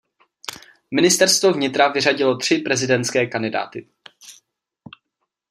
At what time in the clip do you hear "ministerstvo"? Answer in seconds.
0.91-1.53